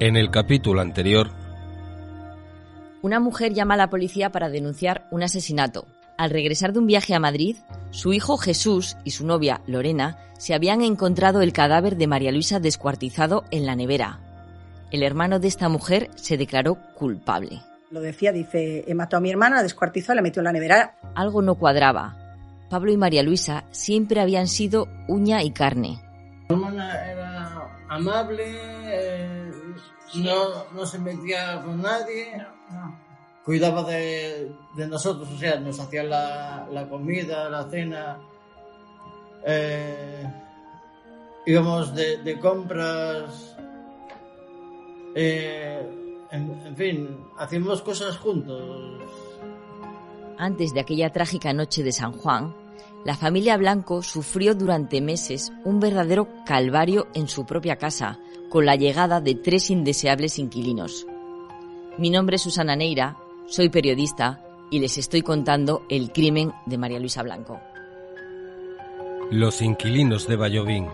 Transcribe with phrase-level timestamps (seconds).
[0.00, 1.30] En el capítulo anterior,
[3.00, 5.86] una mujer llama a la policía para denunciar un asesinato.
[6.18, 7.56] Al regresar de un viaje a Madrid,
[7.90, 12.58] su hijo Jesús y su novia Lorena se habían encontrado el cadáver de María Luisa
[12.58, 14.18] descuartizado en la nevera.
[14.90, 17.60] El hermano de esta mujer se declaró culpable.
[17.92, 20.96] Lo decía, dice, he matado a mi hermana, la descuartizó, la metió en la nevera.
[21.14, 22.16] Algo no cuadraba.
[22.68, 26.00] Pablo y María Luisa siempre habían sido uña y carne.
[26.48, 28.73] Mi hermana era amable,
[30.16, 32.44] no, no se metía con nadie,
[33.44, 38.18] cuidaba de, de nosotros, o sea, nos hacía la, la comida, la cena,
[39.46, 40.26] eh,
[41.46, 43.56] íbamos de, de compras,
[45.14, 49.02] eh, en, en fin, hacíamos cosas juntos.
[50.38, 52.54] Antes de aquella trágica noche de San Juan,
[53.04, 58.18] la familia Blanco sufrió durante meses un verdadero calvario en su propia casa,
[58.54, 61.08] con la llegada de tres indeseables inquilinos.
[61.98, 67.00] Mi nombre es Susana Neira, soy periodista y les estoy contando el crimen de María
[67.00, 67.60] Luisa Blanco.
[69.32, 70.86] Los inquilinos de Bayovín.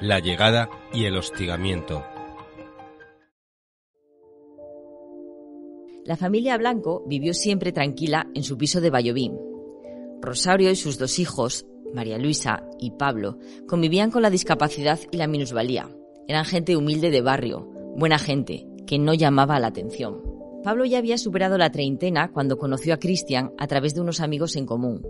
[0.00, 2.02] La llegada y el hostigamiento.
[6.06, 9.38] La familia Blanco vivió siempre tranquila en su piso de Bayovín.
[10.22, 15.28] Rosario y sus dos hijos, María Luisa y Pablo, convivían con la discapacidad y la
[15.28, 15.88] minusvalía.
[16.26, 20.20] Eran gente humilde de barrio, buena gente, que no llamaba la atención.
[20.62, 24.56] Pablo ya había superado la treintena cuando conoció a Cristian a través de unos amigos
[24.56, 25.06] en común.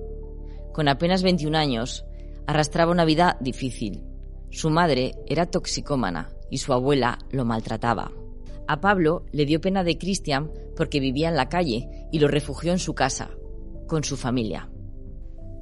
[0.72, 2.04] Con apenas 21 años,
[2.46, 4.02] arrastraba una vida difícil.
[4.50, 8.12] Su madre era toxicómana y su abuela lo maltrataba.
[8.66, 12.72] A Pablo le dio pena de Cristian porque vivía en la calle y lo refugió
[12.72, 13.30] en su casa,
[13.86, 14.68] con su familia.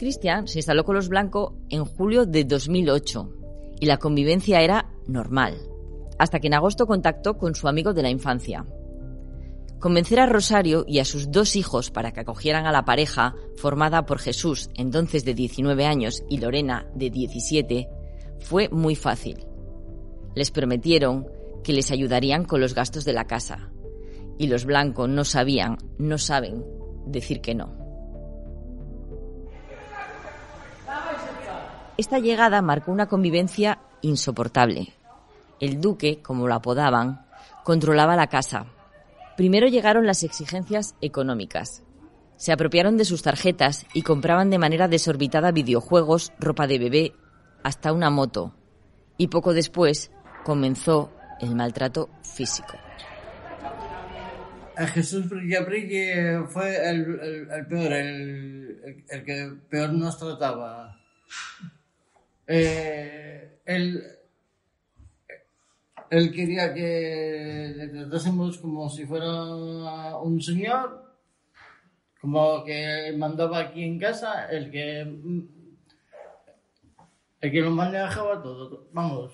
[0.02, 3.30] Cristian se instaló con los Blanco en julio de 2008
[3.78, 5.56] y la convivencia era normal,
[6.18, 8.66] hasta que en agosto contactó con su amigo de la infancia.
[9.78, 14.04] Convencer a Rosario y a sus dos hijos para que acogieran a la pareja, formada
[14.04, 17.88] por Jesús, entonces de 19 años, y Lorena, de 17,
[18.40, 19.46] fue muy fácil.
[20.34, 21.28] Les prometieron
[21.62, 23.70] que les ayudarían con los gastos de la casa.
[24.36, 26.64] Y los blancos no sabían, no saben
[27.06, 27.81] decir que no.
[31.96, 34.92] Esta llegada marcó una convivencia insoportable.
[35.60, 37.24] El duque, como lo apodaban,
[37.64, 38.66] controlaba la casa.
[39.36, 41.82] Primero llegaron las exigencias económicas.
[42.36, 47.12] Se apropiaron de sus tarjetas y compraban de manera desorbitada videojuegos, ropa de bebé,
[47.62, 48.54] hasta una moto.
[49.16, 50.10] Y poco después
[50.44, 52.74] comenzó el maltrato físico.
[54.76, 60.98] A Jesús Brilla Brille fue el, el- peor, el que peor nos trataba.
[62.54, 64.02] Eh, él,
[66.10, 71.16] él quería que le tratásemos como si fuera un señor,
[72.20, 75.00] como que mandaba aquí en casa, el que,
[77.40, 78.88] el que lo manejaba todo.
[78.92, 79.32] Vamos,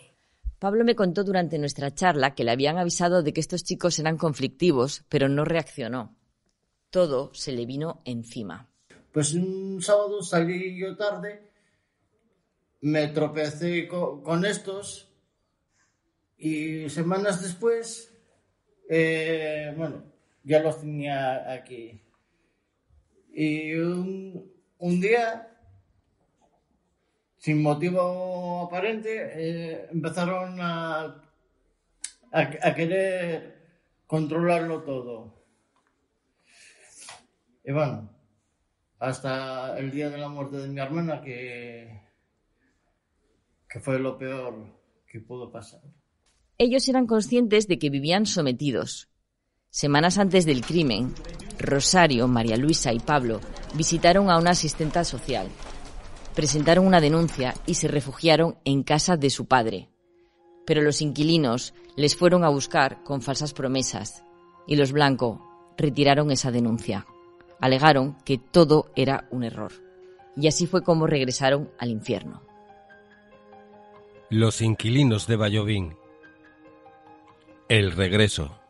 [0.60, 4.16] Pablo me contó durante nuestra charla que le habían avisado de que estos chicos eran
[4.16, 6.16] conflictivos, pero no reaccionó.
[6.90, 8.68] Todo se le vino encima.
[9.12, 11.47] Pues un sábado salí yo tarde,
[12.80, 15.12] me tropecé co- con, estos
[16.36, 18.14] y semanas después,
[18.88, 20.04] eh, bueno,
[20.44, 22.00] ya los tenía aquí.
[23.32, 25.56] Y un, un día,
[27.38, 31.22] sin motivo aparente, eh, empezaron a,
[32.32, 33.58] a, a querer
[34.06, 35.38] controlarlo todo.
[37.64, 38.10] Y bueno,
[38.98, 42.07] hasta el día de la muerte de mi hermana, que,
[43.68, 44.54] que fue lo peor
[45.06, 45.80] que pudo pasar.
[46.56, 49.08] Ellos eran conscientes de que vivían sometidos.
[49.70, 51.14] Semanas antes del crimen,
[51.58, 53.40] Rosario, María Luisa y Pablo
[53.74, 55.48] visitaron a una asistenta social.
[56.34, 59.90] Presentaron una denuncia y se refugiaron en casa de su padre.
[60.66, 64.24] Pero los inquilinos les fueron a buscar con falsas promesas
[64.66, 67.06] y los Blanco retiraron esa denuncia.
[67.60, 69.72] Alegaron que todo era un error.
[70.36, 72.47] Y así fue como regresaron al infierno.
[74.30, 75.96] Los inquilinos de Bayovín.
[77.70, 78.60] El regreso.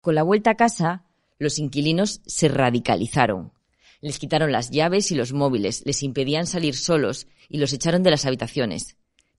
[0.00, 1.04] Con la vuelta a casa,
[1.40, 3.52] los inquilinos se radicalizaron.
[4.00, 8.12] Les quitaron las llaves y los móviles, les impedían salir solos y los echaron de
[8.12, 8.98] las habitaciones.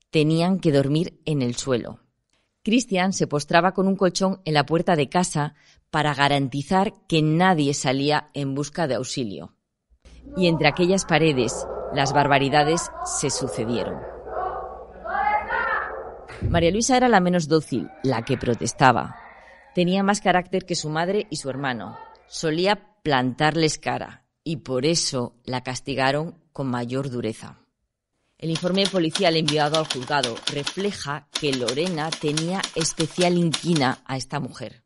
[0.10, 2.02] Tenían que dormir en el suelo.
[2.64, 5.56] Cristian se postraba con un colchón en la puerta de casa
[5.90, 9.56] para garantizar que nadie salía en busca de auxilio.
[10.36, 14.13] Y entre aquellas paredes, las barbaridades se sucedieron.
[16.54, 19.16] María Luisa era la menos dócil, la que protestaba.
[19.74, 21.98] Tenía más carácter que su madre y su hermano.
[22.28, 27.58] Solía plantarles cara y por eso la castigaron con mayor dureza.
[28.38, 34.84] El informe policial enviado al juzgado refleja que Lorena tenía especial inquina a esta mujer.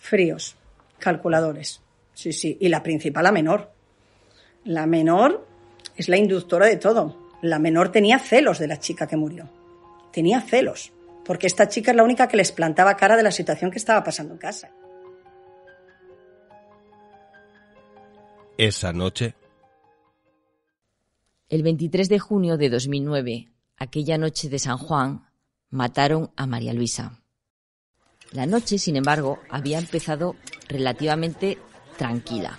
[0.00, 0.56] Fríos,
[0.98, 1.80] calculadores.
[2.12, 2.58] Sí, sí.
[2.60, 3.70] Y la principal, la menor.
[4.64, 5.46] La menor
[5.94, 7.30] es la inductora de todo.
[7.40, 9.48] La menor tenía celos de la chica que murió.
[10.10, 10.90] Tenía celos.
[11.24, 14.04] Porque esta chica es la única que les plantaba cara de la situación que estaba
[14.04, 14.70] pasando en casa.
[18.56, 19.34] Esa noche,
[21.48, 25.26] El 23 de junio de 2009, aquella noche de San Juan,
[25.70, 27.20] mataron a María Luisa.
[28.32, 30.36] La noche, sin embargo, había empezado
[30.68, 31.58] relativamente
[31.96, 32.58] tranquila.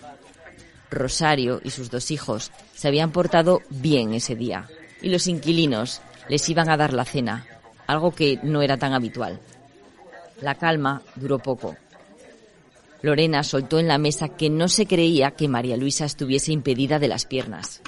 [0.91, 4.67] Rosario y sus dos hijos se habían portado bien ese día
[5.01, 7.45] y los inquilinos les iban a dar la cena,
[7.88, 9.40] algo que no era tan habitual.
[10.42, 11.76] La calma duró poco.
[13.02, 17.08] Lorena soltó en la mesa que no se creía que María Luisa estuviese impedida de
[17.08, 17.82] las piernas.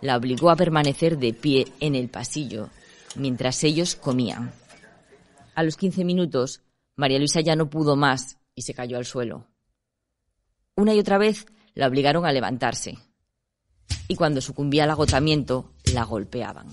[0.00, 2.70] La obligó a permanecer de pie en el pasillo
[3.16, 4.52] mientras ellos comían.
[5.54, 6.62] A los 15 minutos,
[6.94, 9.46] María Luisa ya no pudo más y se cayó al suelo.
[10.76, 12.98] Una y otra vez la obligaron a levantarse.
[14.06, 16.68] Y cuando sucumbía al agotamiento, la golpeaban.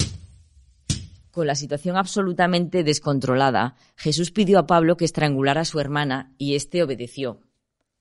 [1.35, 6.55] Con la situación absolutamente descontrolada, Jesús pidió a Pablo que estrangulara a su hermana y
[6.55, 7.41] éste obedeció.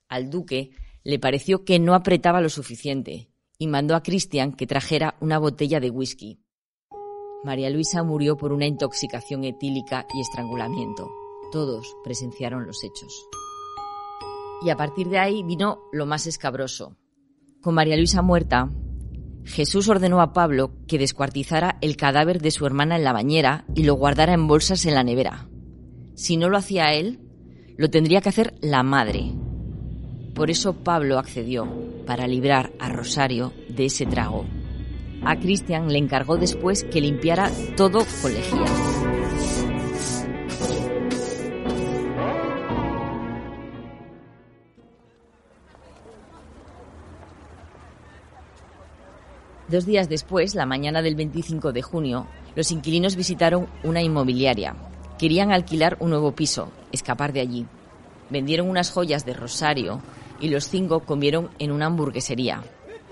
[0.09, 0.71] Al duque
[1.03, 5.81] le pareció que no apretaba lo suficiente y mandó a Cristian que trajera una botella
[5.81, 6.45] de whisky.
[7.43, 11.11] María Luisa murió por una intoxicación etílica y estrangulamiento.
[11.51, 13.27] Todos presenciaron los hechos.
[14.65, 16.97] Y a partir de ahí vino lo más escabroso.
[17.61, 18.71] Con María Luisa muerta,
[19.45, 23.85] Jesús ordenó a Pablo que descuartizara el cadáver de su hermana en la bañera y
[23.85, 25.49] lo guardara en bolsas en la nevera.
[26.15, 27.21] Si no lo hacía él,
[27.77, 29.33] lo tendría que hacer la madre.
[30.35, 31.69] Por eso Pablo accedió,
[32.07, 34.45] para librar a Rosario de ese trago.
[35.23, 38.33] A Cristian le encargó después que limpiara todo con
[49.69, 54.77] Dos días después, la mañana del 25 de junio, los inquilinos visitaron una inmobiliaria.
[55.19, 57.67] Querían alquilar un nuevo piso, escapar de allí.
[58.29, 60.03] Vendieron unas joyas de Rosario
[60.41, 62.63] y los cinco comieron en una hamburguesería.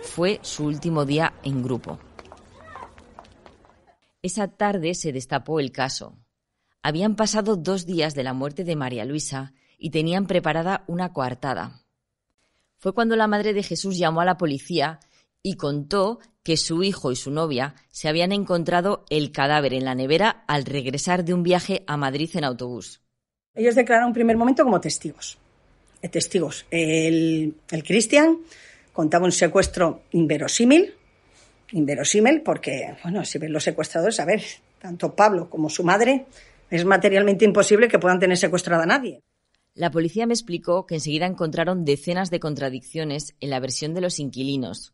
[0.02, 1.98] Fue su último día en grupo.
[4.20, 6.16] Esa tarde se destapó el caso.
[6.82, 11.82] Habían pasado dos días de la muerte de María Luisa y tenían preparada una coartada.
[12.78, 15.00] Fue cuando la madre de Jesús llamó a la policía
[15.42, 19.94] y contó que su hijo y su novia se habían encontrado el cadáver en la
[19.94, 23.00] nevera al regresar de un viaje a Madrid en autobús.
[23.54, 25.38] Ellos declararon un primer momento como testigos.
[26.00, 26.66] Eh, testigos.
[26.70, 28.38] El, el Cristian
[28.92, 30.94] contaba un secuestro inverosímil,
[31.72, 34.42] inverosímil porque, bueno, si ven los secuestradores, a ver,
[34.78, 36.26] tanto Pablo como su madre,
[36.70, 39.22] es materialmente imposible que puedan tener secuestrado a nadie.
[39.74, 44.18] La policía me explicó que enseguida encontraron decenas de contradicciones en la versión de los
[44.18, 44.92] inquilinos.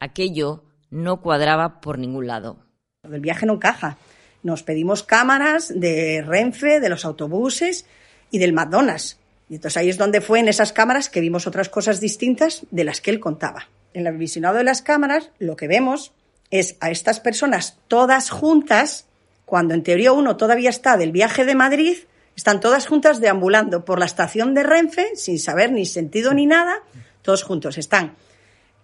[0.00, 2.58] Aquello no cuadraba por ningún lado.
[3.02, 3.96] El viaje no encaja.
[4.42, 7.86] Nos pedimos cámaras de Renfe, de los autobuses
[8.30, 9.18] y del McDonald's.
[9.48, 12.84] Y entonces ahí es donde fue en esas cámaras que vimos otras cosas distintas de
[12.84, 13.68] las que él contaba.
[13.94, 16.12] En el visionado de las cámaras lo que vemos
[16.50, 19.06] es a estas personas todas juntas,
[19.44, 21.96] cuando en teoría uno todavía está del viaje de Madrid,
[22.36, 26.82] están todas juntas deambulando por la estación de Renfe sin saber ni sentido ni nada,
[27.22, 27.78] todos juntos.
[27.78, 28.14] Están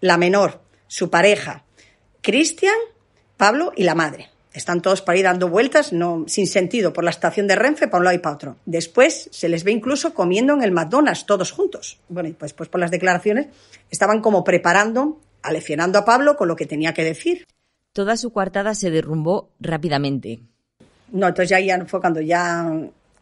[0.00, 0.60] la menor,
[0.92, 1.64] su pareja,
[2.20, 2.74] Cristian,
[3.38, 4.28] Pablo y la madre.
[4.52, 8.00] Están todos por ahí dando vueltas, no, sin sentido, por la estación de Renfe, para
[8.00, 8.56] un lado y para otro.
[8.66, 11.98] Después se les ve incluso comiendo en el McDonald's, todos juntos.
[12.10, 13.46] Bueno, y pues, pues por las declaraciones
[13.90, 17.46] estaban como preparando, aleccionando a Pablo con lo que tenía que decir.
[17.94, 20.40] Toda su coartada se derrumbó rápidamente.
[21.10, 22.70] No, entonces ya, ya fue cuando ya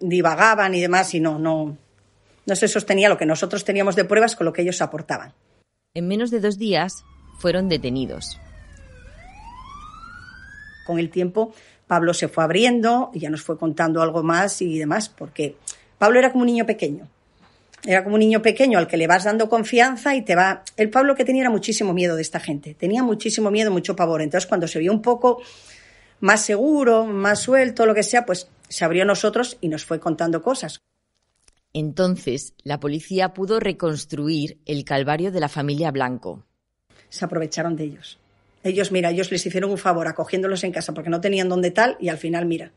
[0.01, 1.79] divagaban y demás y no, no,
[2.47, 5.35] no se sostenía lo que nosotros teníamos de pruebas con lo que ellos aportaban.
[5.95, 7.05] En menos de dos días
[7.41, 8.39] fueron detenidos.
[10.87, 11.53] Con el tiempo,
[11.87, 15.57] Pablo se fue abriendo y ya nos fue contando algo más y demás, porque
[15.99, 17.09] Pablo era como un niño pequeño.
[17.83, 20.63] Era como un niño pequeño al que le vas dando confianza y te va.
[20.77, 22.75] El Pablo que tenía era muchísimo miedo de esta gente.
[22.75, 24.21] Tenía muchísimo miedo, mucho pavor.
[24.21, 25.41] Entonces, cuando se vio un poco
[26.21, 29.99] más seguro, más suelto, lo que sea, pues se abrió a nosotros y nos fue
[29.99, 30.81] contando cosas.
[31.73, 36.45] Entonces, la policía pudo reconstruir el calvario de la familia Blanco.
[37.11, 38.19] Se aprovecharon de ellos.
[38.65, 41.97] Ellos, mira, ellos les hicieron un favor acogiéndolos en casa porque no tenían dónde tal
[42.01, 42.73] y al final, mira,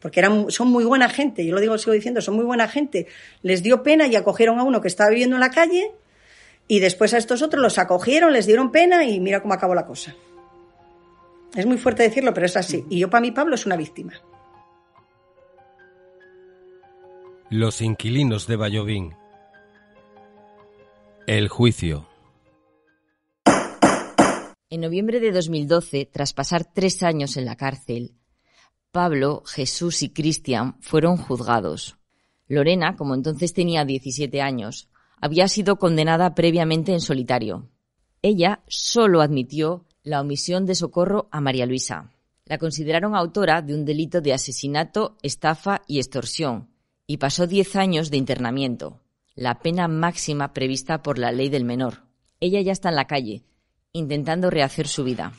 [0.00, 3.06] porque eran, son muy buena gente, yo lo digo, sigo diciendo, son muy buena gente.
[3.42, 5.92] Les dio pena y acogieron a uno que estaba viviendo en la calle
[6.66, 9.86] y después a estos otros los acogieron, les dieron pena y mira cómo acabó la
[9.86, 10.14] cosa.
[11.54, 12.84] Es muy fuerte decirlo, pero es así.
[12.88, 14.14] Y yo para mí Pablo es una víctima.
[17.50, 19.14] Los inquilinos de Bayovín.
[21.26, 22.08] El juicio.
[24.72, 28.14] En noviembre de 2012, tras pasar tres años en la cárcel,
[28.90, 31.98] Pablo, Jesús y Cristian fueron juzgados.
[32.48, 34.88] Lorena, como entonces tenía 17 años,
[35.20, 37.68] había sido condenada previamente en solitario.
[38.22, 42.10] Ella solo admitió la omisión de socorro a María Luisa.
[42.46, 46.70] La consideraron autora de un delito de asesinato, estafa y extorsión,
[47.06, 49.02] y pasó 10 años de internamiento,
[49.34, 52.06] la pena máxima prevista por la ley del menor.
[52.40, 53.44] Ella ya está en la calle,
[53.92, 55.32] intentando rehacer su vida.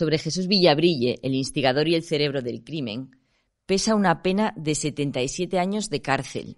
[0.00, 3.18] sobre Jesús Villabrille, el instigador y el cerebro del crimen,
[3.66, 6.56] pesa una pena de 77 años de cárcel.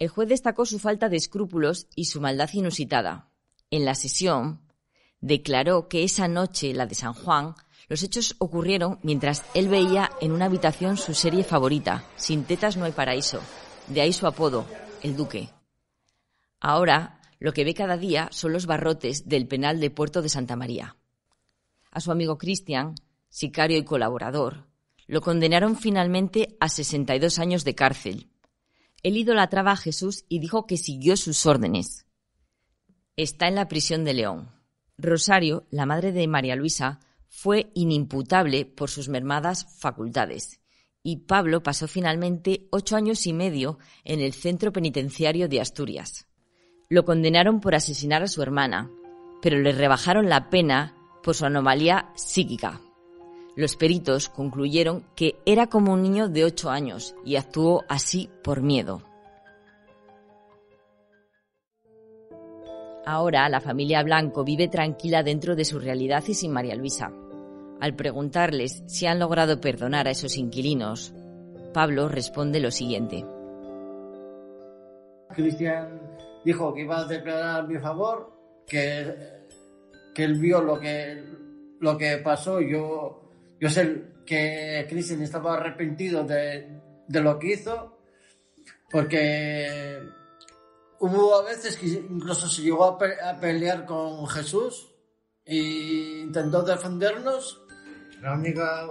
[0.00, 3.30] El juez destacó su falta de escrúpulos y su maldad inusitada.
[3.70, 4.62] En la sesión,
[5.20, 7.54] declaró que esa noche, la de San Juan,
[7.88, 12.84] los hechos ocurrieron mientras él veía en una habitación su serie favorita, Sin tetas no
[12.84, 13.40] hay paraíso,
[13.86, 14.66] de ahí su apodo,
[15.04, 15.50] el Duque.
[16.58, 20.54] Ahora, lo que ve cada día son los barrotes del penal de Puerto de Santa
[20.54, 20.96] María
[21.90, 22.94] a su amigo Cristian,
[23.28, 24.68] sicario y colaborador,
[25.06, 28.30] lo condenaron finalmente a 62 años de cárcel.
[29.02, 32.06] Él idolatraba a Jesús y dijo que siguió sus órdenes.
[33.16, 34.50] Está en la prisión de León.
[34.98, 40.60] Rosario, la madre de María Luisa, fue inimputable por sus mermadas facultades
[41.02, 46.26] y Pablo pasó finalmente ocho años y medio en el centro penitenciario de Asturias.
[46.92, 48.90] Lo condenaron por asesinar a su hermana,
[49.40, 52.80] pero le rebajaron la pena por su anomalía psíquica.
[53.54, 58.60] Los peritos concluyeron que era como un niño de 8 años y actuó así por
[58.60, 59.02] miedo.
[63.06, 67.12] Ahora la familia Blanco vive tranquila dentro de su realidad y sin María Luisa.
[67.80, 71.14] Al preguntarles si han logrado perdonar a esos inquilinos,
[71.72, 73.24] Pablo responde lo siguiente.
[75.34, 79.40] Cristian dijo que iba a declarar a mi favor, que
[80.14, 81.24] que él vio lo que,
[81.80, 82.60] lo que pasó.
[82.60, 83.30] Yo,
[83.60, 87.98] yo sé que Cristian estaba arrepentido de, de lo que hizo,
[88.90, 90.00] porque
[91.00, 94.92] hubo a veces que incluso se llegó a, pelear con Jesús
[95.44, 97.62] e intentó defendernos.
[98.20, 98.86] La única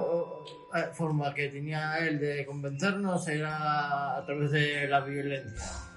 [0.94, 5.88] forma que tenía él de convencernos era a través de la violencia.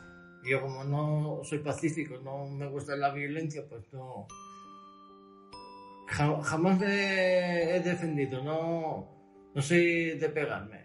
[0.44, 4.26] Yo como no soy pacífico, no me gusta la violencia, pues no,
[6.08, 9.08] jamás me he defendido, no,
[9.54, 10.82] no soy de pegarme.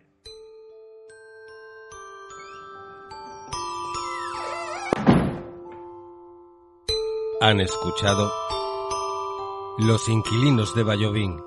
[7.40, 8.32] Han escuchado
[9.78, 11.40] Los inquilinos de Bayovín